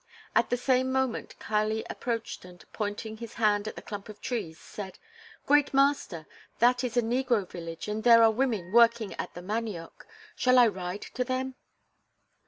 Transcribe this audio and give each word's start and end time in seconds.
At 0.35 0.49
the 0.49 0.57
same 0.57 0.91
moment 0.91 1.37
Kali 1.37 1.85
approached 1.87 2.43
and, 2.43 2.65
pointing 2.73 3.17
his 3.17 3.35
hand 3.35 3.67
at 3.67 3.77
a 3.77 3.83
clump 3.83 4.09
of 4.09 4.19
trees, 4.19 4.57
said: 4.59 4.97
"Great 5.45 5.75
master! 5.75 6.25
That 6.57 6.83
is 6.83 6.97
a 6.97 7.03
negro 7.03 7.47
village 7.47 7.87
and 7.87 8.03
there 8.03 8.23
are 8.23 8.31
women 8.31 8.71
working 8.71 9.13
at 9.19 9.35
the 9.35 9.43
manioc. 9.43 10.07
Shall 10.35 10.57
I 10.57 10.65
ride 10.69 11.03
to 11.03 11.23
them?" 11.23 11.53